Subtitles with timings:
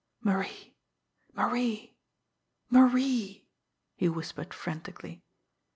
[0.23, 0.73] "Marie!
[1.33, 1.95] Marie!
[2.71, 3.45] Marie!"
[3.93, 5.21] he whispered frantically.